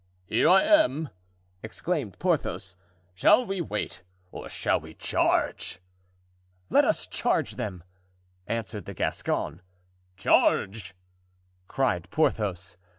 "Here 0.25 0.49
I 0.49 0.63
am!" 0.63 1.09
exclaimed 1.61 2.17
Porthos. 2.17 2.75
"Shall 3.13 3.45
we 3.45 3.61
wait, 3.61 4.01
or 4.31 4.49
shall 4.49 4.79
we 4.79 4.95
charge?" 4.95 5.77
"Let 6.71 6.85
us 6.85 7.05
charge 7.05 7.51
them," 7.51 7.83
answered 8.47 8.85
the 8.85 8.95
Gascon. 8.95 9.61
"Charge!" 10.17 10.95
cried 11.67 12.09
Porthos. 12.09 12.77